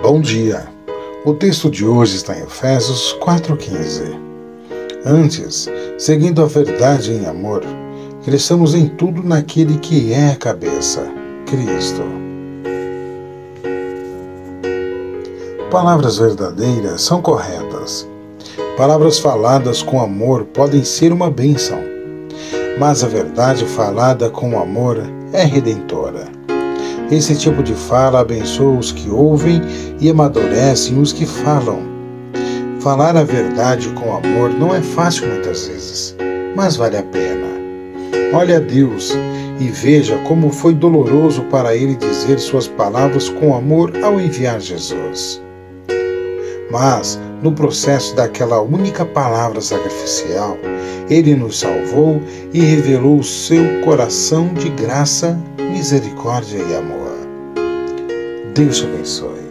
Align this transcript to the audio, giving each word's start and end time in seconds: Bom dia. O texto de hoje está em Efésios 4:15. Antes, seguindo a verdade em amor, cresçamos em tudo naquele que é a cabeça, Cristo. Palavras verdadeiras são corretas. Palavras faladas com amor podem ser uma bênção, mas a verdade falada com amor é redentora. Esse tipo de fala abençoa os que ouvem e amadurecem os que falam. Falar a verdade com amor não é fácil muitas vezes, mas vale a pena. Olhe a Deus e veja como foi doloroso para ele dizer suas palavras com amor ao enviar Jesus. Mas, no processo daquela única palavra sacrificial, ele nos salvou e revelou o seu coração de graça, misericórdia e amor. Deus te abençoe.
Bom 0.00 0.20
dia. 0.20 0.68
O 1.24 1.34
texto 1.34 1.68
de 1.68 1.84
hoje 1.84 2.16
está 2.16 2.38
em 2.38 2.42
Efésios 2.42 3.18
4:15. 3.20 4.16
Antes, 5.04 5.68
seguindo 5.98 6.40
a 6.40 6.46
verdade 6.46 7.12
em 7.12 7.26
amor, 7.26 7.64
cresçamos 8.24 8.76
em 8.76 8.86
tudo 8.86 9.24
naquele 9.24 9.76
que 9.78 10.12
é 10.12 10.30
a 10.30 10.36
cabeça, 10.36 11.02
Cristo. 11.46 12.02
Palavras 15.68 16.16
verdadeiras 16.16 17.02
são 17.02 17.20
corretas. 17.20 18.08
Palavras 18.76 19.18
faladas 19.18 19.82
com 19.82 20.00
amor 20.00 20.44
podem 20.44 20.84
ser 20.84 21.12
uma 21.12 21.28
bênção, 21.28 21.80
mas 22.78 23.02
a 23.02 23.08
verdade 23.08 23.64
falada 23.64 24.30
com 24.30 24.56
amor 24.60 24.98
é 25.32 25.42
redentora. 25.42 26.38
Esse 27.10 27.34
tipo 27.36 27.62
de 27.62 27.72
fala 27.74 28.20
abençoa 28.20 28.78
os 28.78 28.92
que 28.92 29.08
ouvem 29.08 29.62
e 29.98 30.10
amadurecem 30.10 31.00
os 31.00 31.12
que 31.12 31.24
falam. 31.24 31.80
Falar 32.80 33.16
a 33.16 33.24
verdade 33.24 33.88
com 33.90 34.14
amor 34.14 34.50
não 34.50 34.74
é 34.74 34.82
fácil 34.82 35.26
muitas 35.26 35.66
vezes, 35.66 36.16
mas 36.54 36.76
vale 36.76 36.98
a 36.98 37.02
pena. 37.02 37.48
Olhe 38.34 38.54
a 38.54 38.60
Deus 38.60 39.16
e 39.58 39.68
veja 39.68 40.18
como 40.18 40.50
foi 40.50 40.74
doloroso 40.74 41.42
para 41.44 41.74
ele 41.74 41.96
dizer 41.96 42.38
suas 42.38 42.68
palavras 42.68 43.28
com 43.30 43.56
amor 43.56 43.92
ao 44.04 44.20
enviar 44.20 44.60
Jesus. 44.60 45.42
Mas, 46.70 47.18
no 47.42 47.52
processo 47.52 48.14
daquela 48.16 48.60
única 48.60 49.04
palavra 49.04 49.60
sacrificial, 49.60 50.56
ele 51.08 51.34
nos 51.34 51.60
salvou 51.60 52.20
e 52.52 52.60
revelou 52.60 53.18
o 53.18 53.24
seu 53.24 53.80
coração 53.84 54.52
de 54.54 54.68
graça, 54.70 55.38
misericórdia 55.58 56.58
e 56.58 56.76
amor. 56.76 57.16
Deus 58.54 58.78
te 58.78 58.84
abençoe. 58.84 59.47